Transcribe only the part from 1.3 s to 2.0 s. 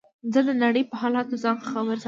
ځان خبر ساتم.